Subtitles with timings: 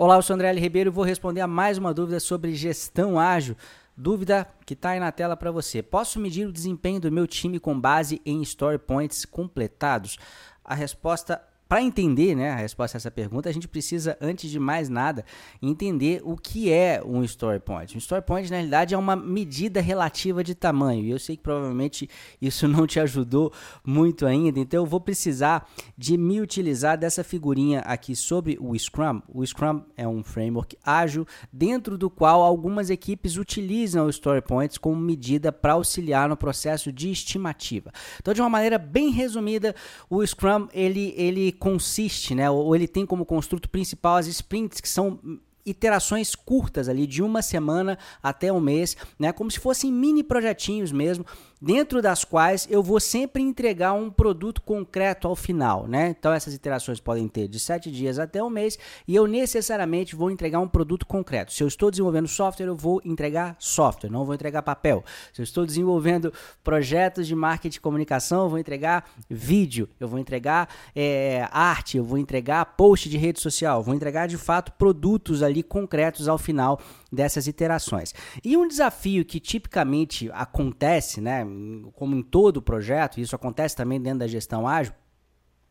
[0.00, 0.60] Olá, eu sou André L.
[0.60, 3.56] Ribeiro e vou responder a mais uma dúvida sobre gestão ágil.
[3.96, 5.82] Dúvida que está aí na tela para você.
[5.82, 10.16] Posso medir o desempenho do meu time com base em story points completados?
[10.64, 14.58] A resposta para entender né, a resposta a essa pergunta, a gente precisa, antes de
[14.58, 15.22] mais nada,
[15.60, 17.94] entender o que é um story point.
[17.94, 21.04] Um story point, na realidade, é uma medida relativa de tamanho.
[21.04, 22.08] E eu sei que provavelmente
[22.40, 23.52] isso não te ajudou
[23.84, 29.20] muito ainda, então eu vou precisar de me utilizar dessa figurinha aqui sobre o Scrum.
[29.28, 34.78] O Scrum é um framework ágil, dentro do qual algumas equipes utilizam o story points
[34.78, 37.92] como medida para auxiliar no processo de estimativa.
[38.18, 39.74] Então, de uma maneira bem resumida,
[40.08, 44.88] o Scrum ele, ele consiste, né, ou ele tem como construto principal as sprints, que
[44.88, 45.18] são
[45.66, 50.90] iterações curtas ali, de uma semana até um mês, né, como se fossem mini projetinhos
[50.90, 51.26] mesmo,
[51.60, 56.14] dentro das quais eu vou sempre entregar um produto concreto ao final, né?
[56.18, 60.30] Então essas iterações podem ter de sete dias até um mês e eu necessariamente vou
[60.30, 61.52] entregar um produto concreto.
[61.52, 65.04] Se eu estou desenvolvendo software, eu vou entregar software, não vou entregar papel.
[65.32, 70.18] Se eu estou desenvolvendo projetos de marketing e comunicação, eu vou entregar vídeo, eu vou
[70.18, 75.42] entregar é, arte, eu vou entregar post de rede social, vou entregar de fato produtos
[75.42, 78.14] ali concretos ao final dessas iterações.
[78.44, 81.46] E um desafio que tipicamente acontece, né,
[81.94, 84.92] como em todo projeto, isso acontece também dentro da gestão ágil,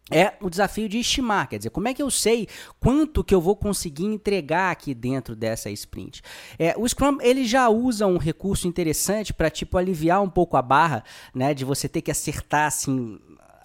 [0.10, 2.48] é o desafio de estimar, quer dizer, como é que eu sei
[2.80, 6.22] quanto que eu vou conseguir entregar aqui dentro dessa sprint?
[6.58, 10.62] É, o Scrum ele já usa um recurso interessante para tipo aliviar um pouco a
[10.62, 11.04] barra,
[11.36, 13.20] né, de você ter que acertar assim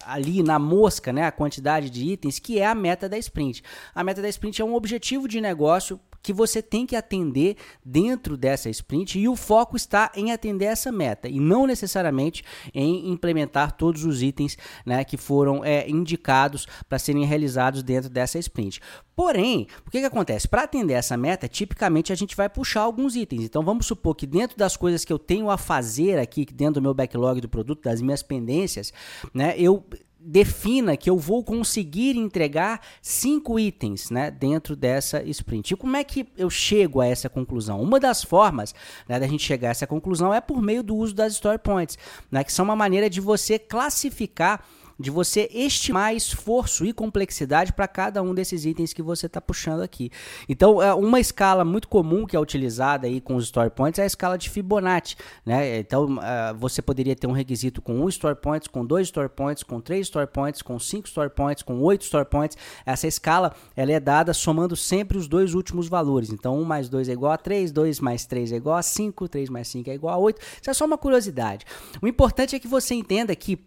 [0.05, 3.63] ali na mosca, né, a quantidade de itens, que é a meta da sprint.
[3.95, 8.37] A meta da sprint é um objetivo de negócio que você tem que atender dentro
[8.37, 12.43] dessa sprint e o foco está em atender essa meta e não necessariamente
[12.73, 18.39] em implementar todos os itens né, que foram é, indicados para serem realizados dentro dessa
[18.39, 18.79] sprint.
[19.15, 20.47] Porém, o que, que acontece?
[20.47, 23.43] Para atender essa meta, tipicamente a gente vai puxar alguns itens.
[23.43, 26.81] Então vamos supor que dentro das coisas que eu tenho a fazer aqui, dentro do
[26.81, 28.93] meu backlog do produto, das minhas pendências,
[29.33, 29.85] né, eu
[30.25, 35.73] defina que eu vou conseguir entregar cinco itens né, dentro dessa sprint.
[35.73, 37.81] E como é que eu chego a essa conclusão?
[37.81, 38.73] Uma das formas
[39.07, 41.97] né, da gente chegar a essa conclusão é por meio do uso das story points,
[42.31, 44.65] né, que são uma maneira de você classificar
[45.03, 49.81] de você estimar esforço e complexidade para cada um desses itens que você está puxando
[49.81, 50.09] aqui.
[50.47, 54.03] Então, é uma escala muito comum que é utilizada aí com os story points é
[54.03, 55.77] a escala de Fibonacci, né?
[55.79, 59.61] Então, uh, você poderia ter um requisito com um story points, com dois story points,
[59.61, 62.57] com três story points, com cinco story points, com oito story points.
[62.85, 66.31] Essa escala ela é dada somando sempre os dois últimos valores.
[66.31, 69.27] Então, 1 mais 2 é igual a 3, 2 mais 3 é igual a 5,
[69.27, 70.39] 3 mais 5 é igual a 8.
[70.61, 71.65] Isso é só uma curiosidade.
[72.01, 73.59] O importante é que você entenda que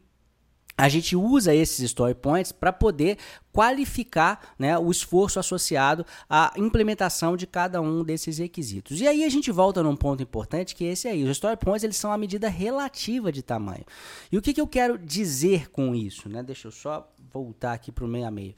[0.76, 3.16] a gente usa esses story points para poder
[3.52, 9.00] qualificar né, o esforço associado à implementação de cada um desses requisitos.
[9.00, 11.24] E aí a gente volta num ponto importante que é esse aí.
[11.24, 13.84] Os story points eles são a medida relativa de tamanho.
[14.30, 16.28] E o que, que eu quero dizer com isso?
[16.28, 16.42] Né?
[16.42, 18.54] Deixa eu só voltar aqui para o meio a meio.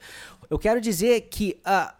[0.49, 1.98] Eu quero dizer que uh,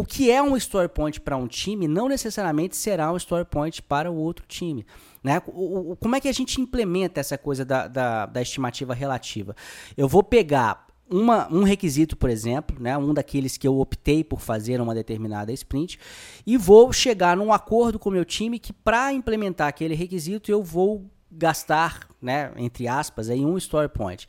[0.00, 3.82] o que é um story point para um time não necessariamente será um story point
[3.82, 4.86] para o outro time.
[5.22, 5.42] Né?
[5.46, 9.54] O, o, como é que a gente implementa essa coisa da, da, da estimativa relativa?
[9.98, 14.40] Eu vou pegar uma, um requisito, por exemplo, né, um daqueles que eu optei por
[14.40, 15.98] fazer uma determinada sprint,
[16.46, 20.62] e vou chegar num acordo com o meu time que para implementar aquele requisito eu
[20.62, 24.26] vou gastar, né, entre aspas, aí um story point.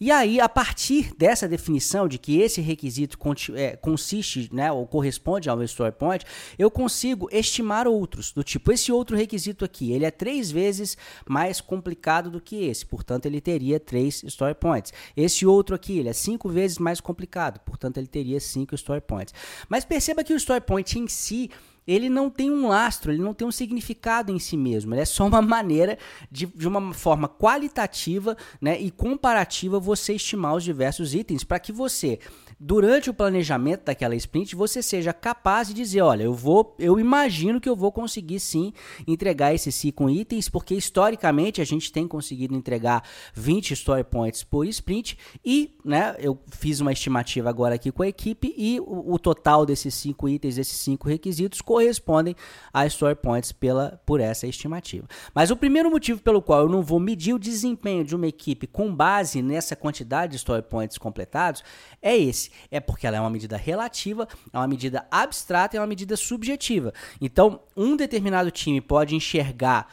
[0.00, 3.18] E aí, a partir dessa definição de que esse requisito
[3.54, 6.24] é, consiste, né, ou corresponde ao meu story point,
[6.58, 10.96] eu consigo estimar outros, do tipo, esse outro requisito aqui, ele é três vezes
[11.28, 14.92] mais complicado do que esse, portanto, ele teria três story points.
[15.16, 19.34] Esse outro aqui, ele é cinco vezes mais complicado, portanto, ele teria cinco story points.
[19.68, 21.50] Mas perceba que o story point em si,
[21.86, 24.94] ele não tem um lastro, ele não tem um significado em si mesmo.
[24.94, 25.98] Ele é só uma maneira
[26.30, 31.72] de, de uma forma qualitativa né, e comparativa você estimar os diversos itens para que
[31.72, 32.18] você
[32.66, 37.60] durante o planejamento daquela sprint, você seja capaz de dizer, olha, eu vou, eu imagino
[37.60, 38.72] que eu vou conseguir sim
[39.06, 44.66] entregar esses cinco itens, porque historicamente a gente tem conseguido entregar 20 story points por
[44.66, 49.18] sprint e, né, eu fiz uma estimativa agora aqui com a equipe e o, o
[49.18, 52.34] total desses cinco itens, desses cinco requisitos correspondem
[52.72, 55.06] a story points pela por essa estimativa.
[55.34, 58.66] Mas o primeiro motivo pelo qual eu não vou medir o desempenho de uma equipe
[58.66, 61.62] com base nessa quantidade de story points completados
[62.00, 65.86] é esse é porque ela é uma medida relativa, é uma medida abstrata é uma
[65.86, 66.92] medida subjetiva.
[67.20, 69.88] Então, um determinado time pode enxergar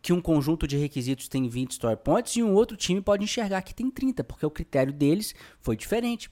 [0.00, 3.62] que um conjunto de requisitos tem 20 story points e um outro time pode enxergar
[3.62, 6.30] que tem 30, porque o critério deles foi diferente.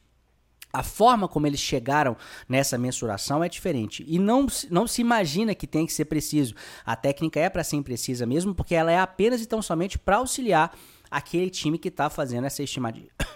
[0.73, 2.17] A forma como eles chegaram
[2.49, 4.05] nessa mensuração é diferente.
[4.07, 6.55] E não, não se imagina que tem que ser preciso.
[6.85, 10.17] A técnica é para ser imprecisa mesmo, porque ela é apenas e tão somente para
[10.17, 10.77] auxiliar
[11.11, 13.09] aquele time que está fazendo essa estimativa.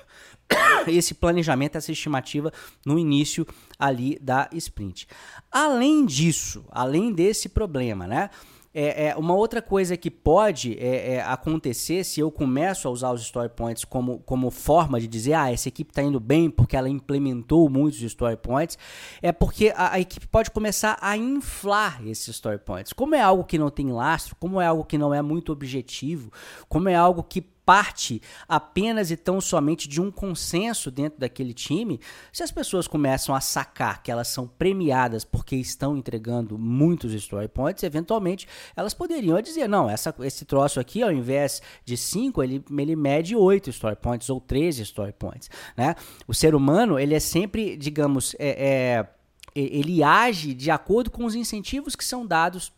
[0.86, 2.52] esse planejamento, essa estimativa
[2.84, 3.46] no início
[3.78, 5.06] ali da sprint.
[5.50, 8.30] Além disso, além desse problema, né?
[8.72, 13.10] É, é, uma outra coisa que pode é, é, acontecer se eu começo a usar
[13.10, 16.76] os story points como, como forma de dizer, ah, essa equipe está indo bem porque
[16.76, 18.78] ela implementou muitos story points,
[19.20, 22.92] é porque a, a, equipe pode começar a inflar esses story points.
[22.92, 26.32] Como é algo que não tem lastro, como é algo que não é muito objetivo,
[26.68, 32.00] como é algo que parte apenas e tão somente de um consenso dentro daquele time,
[32.32, 37.48] se as pessoas começam a sacar que elas são premiadas porque estão entregando muitos story
[37.48, 42.64] points, eventualmente elas poderiam dizer, não, essa, esse troço aqui, ao invés de 5, ele,
[42.76, 45.48] ele mede 8 story points ou 13 story points.
[45.76, 45.94] Né?
[46.26, 49.06] O ser humano, ele é sempre, digamos, é, é,
[49.54, 52.72] ele age de acordo com os incentivos que são dados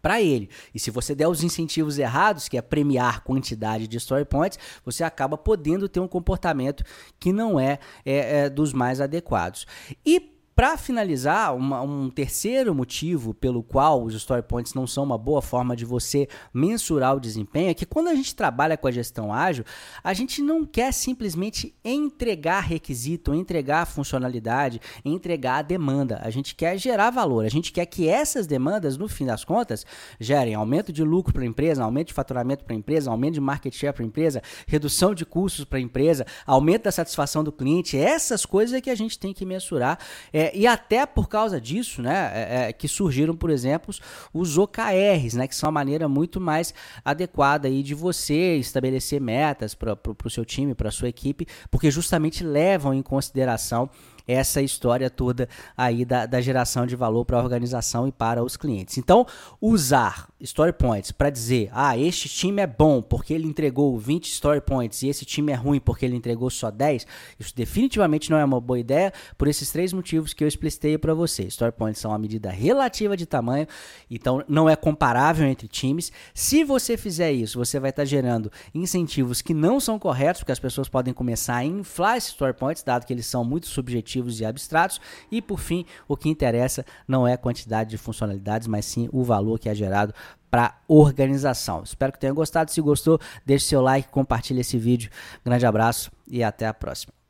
[0.00, 0.48] para ele.
[0.74, 5.04] E se você der os incentivos errados, que é premiar quantidade de story points, você
[5.04, 6.82] acaba podendo ter um comportamento
[7.18, 9.66] que não é, é, é dos mais adequados.
[10.04, 15.16] E para finalizar, uma, um terceiro motivo pelo qual os story points não são uma
[15.16, 18.90] boa forma de você mensurar o desempenho é que quando a gente trabalha com a
[18.90, 19.64] gestão ágil,
[20.04, 26.20] a gente não quer simplesmente entregar requisito, entregar funcionalidade, entregar a demanda.
[26.22, 27.44] A gente quer gerar valor.
[27.44, 29.86] A gente quer que essas demandas, no fim das contas,
[30.20, 33.40] gerem aumento de lucro para a empresa, aumento de faturamento para a empresa, aumento de
[33.40, 37.52] market share para a empresa, redução de custos para a empresa, aumento da satisfação do
[37.52, 37.96] cliente.
[37.96, 39.98] Essas coisas é que a gente tem que mensurar.
[40.32, 43.94] É, é, e até por causa disso, né, é, é, que surgiram, por exemplo,
[44.34, 46.74] os OKRs, né, que são uma maneira muito mais
[47.04, 51.92] adequada aí de você estabelecer metas para o seu time, para a sua equipe, porque
[51.92, 53.88] justamente levam em consideração
[54.26, 58.56] essa história toda aí da, da geração de valor para a organização e para os
[58.56, 58.98] clientes.
[58.98, 59.24] Então,
[59.60, 64.60] usar story points para dizer, ah, este time é bom porque ele entregou 20 story
[64.60, 67.06] points e esse time é ruim porque ele entregou só 10,
[67.38, 71.14] isso definitivamente não é uma boa ideia por esses três motivos que eu explicitei para
[71.14, 71.44] você.
[71.44, 73.66] Story points são uma medida relativa de tamanho,
[74.10, 76.10] então não é comparável entre times.
[76.34, 80.52] Se você fizer isso, você vai estar tá gerando incentivos que não são corretos, porque
[80.52, 84.40] as pessoas podem começar a inflar esses story points, dado que eles são muito subjetivos
[84.40, 85.00] e abstratos.
[85.30, 89.22] E por fim, o que interessa não é a quantidade de funcionalidades, mas sim o
[89.22, 90.12] valor que é gerado
[90.52, 91.82] para organização.
[91.82, 92.70] Espero que tenha gostado.
[92.70, 95.10] Se gostou, deixe seu like, compartilhe esse vídeo.
[95.42, 97.21] Grande abraço e até a próxima.